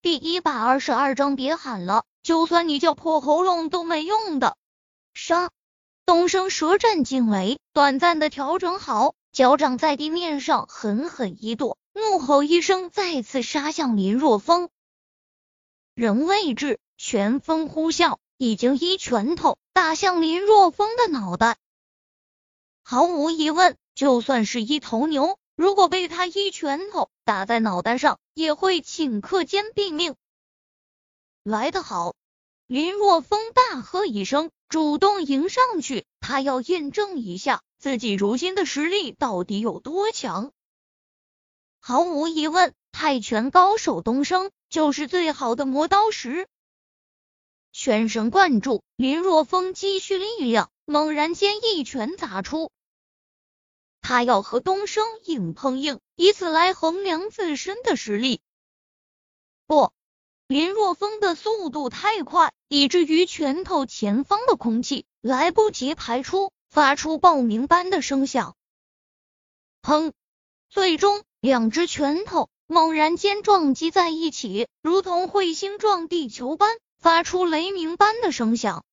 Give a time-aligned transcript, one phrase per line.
[0.00, 4.56] 第一百二十二章，别喊了，就算你叫破喉咙都没用的。
[5.12, 5.50] 杀！
[6.06, 14.68] 东升舌战惊雷，短暂的调整好，脚掌在地面上狠狠一跺，怒吼一声，再次杀向林若风。
[15.94, 21.56] 人未至，拳风呼啸，已经一拳头打向林若风的脑袋。
[22.84, 25.40] 毫无疑问，就算是一头牛。
[25.58, 30.14] 如果被他一拳头打在脑袋上，也会顷刻间毙命。
[31.42, 32.14] 来得好！
[32.68, 40.52] 林若风大喝一声，主动迎上去，他要验证一下自己如今的实力到底有多强。
[41.80, 46.46] 毫无疑问，泰拳高手东升就是最好的磨刀石。
[47.72, 52.70] 全神贯注，林若风积蓄力量，猛然间一拳砸出。
[54.08, 58.40] 他要和东升硬碰硬，以此来衡量自身的实力。
[59.66, 59.92] 不，
[60.46, 68.56] 林若风的速度太快，以至于拳头前方的空气来不及排出，发出爆鸣般的声响。
[69.82, 70.12] 砰！
[70.70, 78.86] 最终，两只拳头猛然间撞击在一起，如同彗星撞地球般，发出雷鸣般的声响。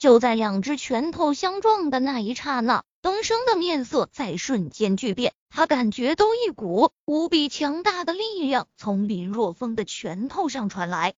[0.00, 2.82] 就在两只拳头相撞的那一刹那。
[3.04, 11.12] 东升的面色在瞬间巨变，他感觉到一股无比强大的力量从林若风的拳头上传来，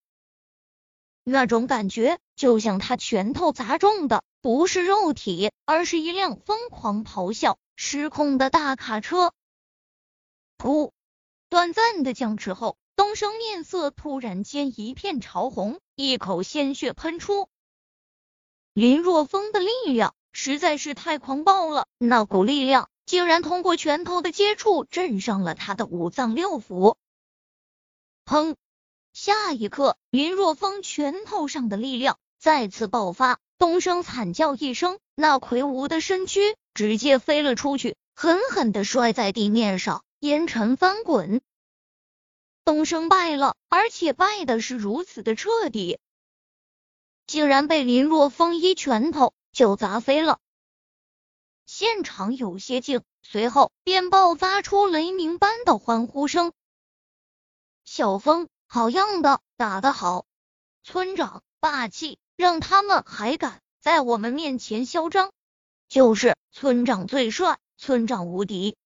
[1.23, 9.33] 那种感觉就像他拳头砸中的不是肉体，而是一辆疯狂咆哮、失控的大卡车。
[10.59, 10.91] 噗！
[11.49, 17.49] 短暂的僵持后，东升面色突然间一片潮红，一口鲜血喷出。
[18.73, 20.16] 林若风的力量。
[20.39, 26.97] 实在是太狂暴了，那股力量竟然通过拳头的接触震上了他的五脏六腑。
[28.27, 28.55] 砰！
[29.15, 41.41] 下一刻，林若风拳头上的力量再次爆发，东升惨叫一声，那魁梧的身躯直接飞了出去，狠狠的摔在地面上，烟尘翻滚。
[42.63, 45.99] 东升败了，而且败的是如此的彻底，
[47.27, 49.33] 竟然被林若风一拳头。
[49.57, 50.39] 就砸飞了，
[51.65, 56.53] 现场有些静，随后便爆发出雷鸣般的欢呼声。
[57.83, 60.27] 小峰，好样的，打得好！
[60.85, 65.33] 村长霸气，让他们还敢在我们面前嚣张。
[65.89, 68.77] 就是村长最帅，村长无敌。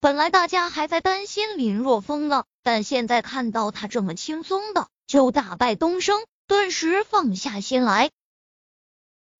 [0.00, 8.10] 本来大家还在担心林若风呢，但现在看到他这么轻松的就打败东升，顿时放下心来。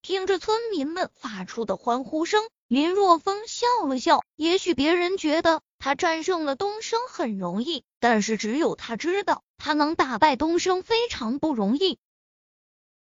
[0.03, 4.21] 听着村民们发出的欢呼声，林若风笑了笑。
[4.35, 11.99] 也许别人觉得他战胜了东升很容易，但是只有他知道，他能打败东升非常不容易。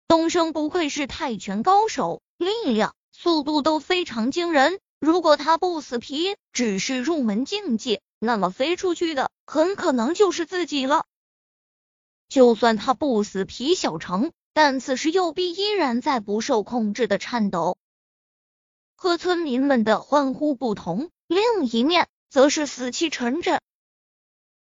[0.06, 4.80] 东升不愧是泰拳高手，力量、速度都非常惊人。
[4.98, 11.04] 如果他不死皮，只是入门境界，那么飞出去的很可能就是自己了。
[12.30, 14.32] 就算他不死皮，小成。
[14.60, 17.78] 但此时右臂依然在不受控制的颤抖。
[18.96, 23.60] 和村民们的欢呼不同，另一面则是死气沉沉。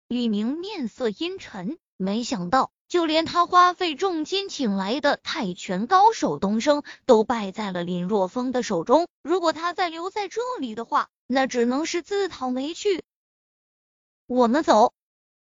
[0.07, 9.09] 李明面色阴沉，没想到就连他花费重金请来的泰拳高手东升都败在了林若风的手中。
[9.21, 13.03] 如果他再留在这里的话，那只能是自讨没趣。
[14.27, 14.93] 我们走。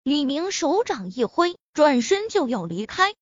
[0.02, 3.14] 李明手掌一挥，转身就要离开。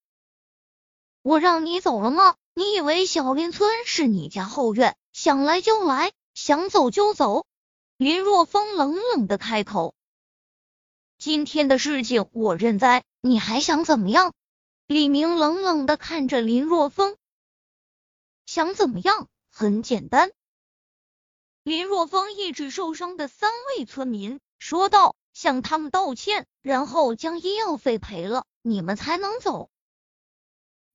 [1.25, 2.37] 我让你走了吗？
[2.53, 7.47] 你以为小林村是你家后院，想来就来，想走就走？
[7.97, 9.95] 林若风冷冷的开口。
[11.17, 14.35] 今天的事情我认栽，你还想怎么样？
[14.87, 17.17] 李明冷冷的看着林若风，
[18.45, 19.27] 想怎么样？
[19.51, 20.31] 很简单。
[21.63, 29.71] 林若风一指受伤的三位村民，说道：“向他们道歉，然后将医药费赔了，你们才能走。”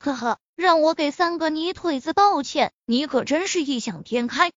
[0.01, 4.53] 呵呵，让我给三个泥腿子道歉，你可真是异想天开。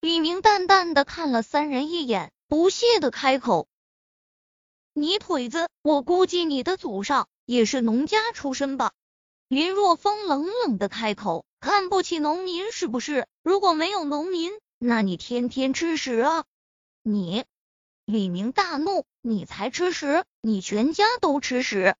[0.00, 3.66] 李明淡淡的看了三人一眼，不屑的开口
[4.94, 8.92] ：“泥腿子，我估计你的祖上也是农家出身吧？”
[9.48, 13.26] 林若风冷冷的开口：“看不起农民是不是？
[13.42, 16.44] 如果没有农民，那你天天吃屎啊！”
[17.02, 17.44] 你，
[18.04, 21.96] 李明大怒：“你才吃屎，你全家都吃屎！”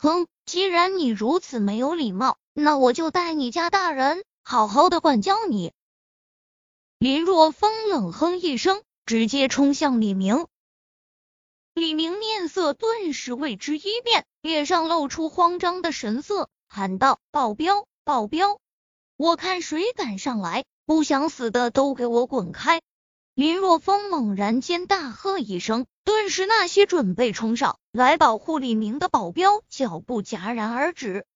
[0.00, 0.26] 哼。
[0.46, 5.72] 既然你如此没有礼貌，那我就带你家大人好好的管教你。
[6.98, 10.48] 林若风冷哼一声，直接冲向李明。
[11.72, 18.58] 李明面色顿时为之一变，脸上露出慌张的神色，喊道：“保镖，保镖！
[19.16, 22.82] 我看谁敢上来，不想死的都给我滚开！”
[23.34, 31.26] 林若风猛然间大喝一声，顿时那些准备冲上来保护李明的保镖脚步戛然而止。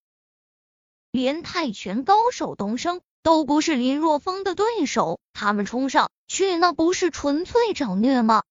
[1.10, 8.42] 连泰拳高手东升都不是林若风的对手，他们冲上去那不是纯粹找虐吗？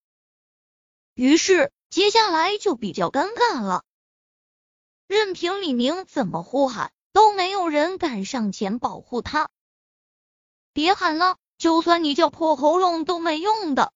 [1.14, 3.84] 于是接下来就比较尴尬了，
[5.06, 6.92] 任凭李明怎么呼喊。
[7.14, 9.48] 都没有人敢上前保护他。
[10.72, 13.92] 别喊了，就算你叫破喉咙都没用的。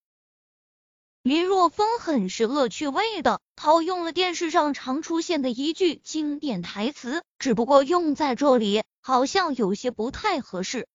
[1.29, 10.89] 林若风很是恶趣味的套用了电视上常出现的一句经典台词，只不过用在这里好像有些不太合适。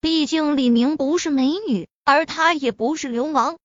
[0.00, 3.58] 毕竟李明不是美女，而他也不是流氓。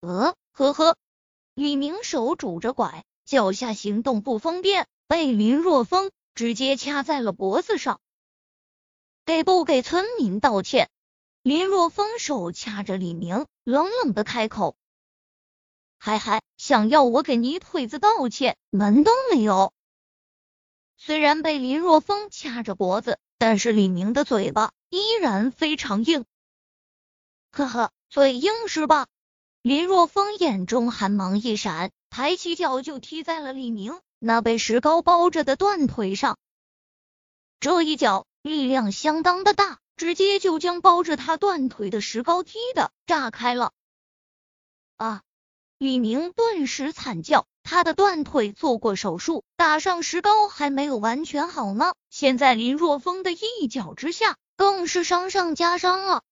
[0.00, 0.96] 呃，呵呵，
[1.54, 4.86] 李明手拄着拐，脚下行动不方便。
[5.08, 8.00] 被林若风直接掐在了脖子上，
[9.26, 10.88] 给不给村民道歉？
[11.42, 14.76] 林若风手掐着李明，冷冷的开口
[15.98, 19.72] ：“嗨嗨，想要我给你腿子道歉，门都没有。”
[20.96, 26.24] 虽然被林若风掐着脖子，但是李明的嘴巴依然非常硬。
[27.50, 29.08] 呵呵，嘴硬是吧？
[29.62, 34.00] 林若风眼中寒芒一闪，抬起脚就踢在了李明。
[34.20, 36.38] 那被石膏包着的断腿上，
[37.58, 43.70] 这一脚力量相当的大，直接就将包着他断腿的石膏踢的炸开了。
[44.96, 45.22] 啊！
[45.78, 56.24] 李明顿时惨叫，他的断腿做过手术，打上石膏还没有完全好呢，现在林若风的一脚之下，更是伤上加伤了。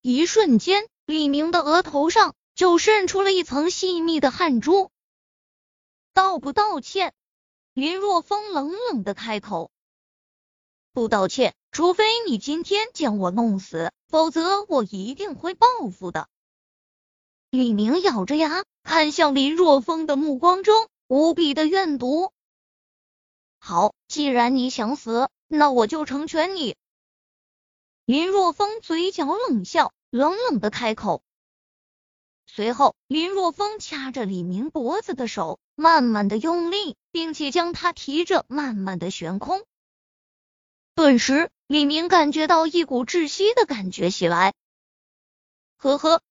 [0.00, 4.92] 一瞬间，李明的额头上就渗出了一层细密的汗珠。
[6.12, 7.12] 道不道歉？
[7.72, 9.72] 林若风冷冷的开口
[10.94, 16.28] ：“不道歉，除非你今天将我弄死，否则我一定会报复的。”
[17.50, 22.32] 李明咬着牙看向林若风的目光中无比的怨毒。
[23.58, 26.76] 好，既然你想死，那我就成全你。
[28.04, 31.24] 林若风嘴角冷笑，冷冷的开口。
[32.46, 39.64] 随后，林若风掐着李明脖子的手慢慢的用力，并且将他提着慢慢的悬空。
[40.94, 44.54] 顿时，李明感觉到一股窒息的感觉袭来。
[45.76, 46.22] 呵呵，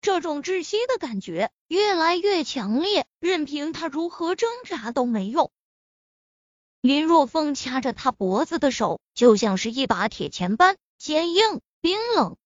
[0.00, 5.50] 这种窒息的感觉越来越强烈，任凭他如何挣扎都没用。
[6.80, 12.36] 林若风掐着他脖子的手就像是一把铁钳般坚硬冰冷。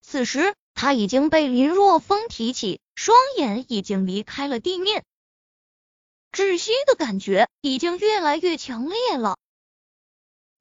[0.00, 0.54] 此时。
[0.74, 5.04] 他已经被林若风提起，双眼已经离开了地面，
[6.32, 9.36] 窒息的感觉已经越来越强烈了。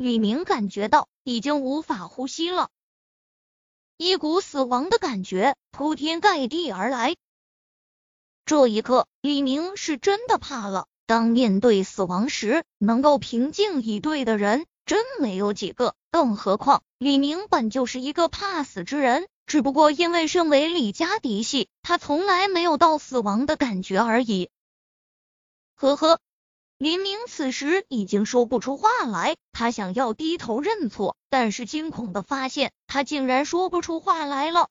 [0.02, 2.72] 李明感觉到已经无法呼吸了，
[3.98, 7.16] 一股死亡的感觉铺天盖地而来。
[8.44, 10.88] 这一刻，李明是真的怕了。
[11.06, 19.28] 当面对死亡时，能够平静以对的人真没有几个，更何况李明本就是一个怕死之人。
[19.46, 24.50] 只不过因为身为李家嫡系，他从来没有到死亡的感觉而已。
[25.76, 26.20] 呵呵，
[26.82, 34.68] 林明此时已经说不出话来，他想要低头认错，但是惊恐的发现他竟然说不出话来了。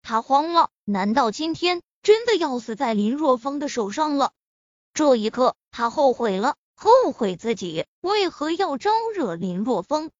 [0.00, 4.32] 他慌了，难道今天真的要死在林若风的手上了？
[4.94, 10.10] 这一刻，他后悔了，后悔自己为何要招惹林若风。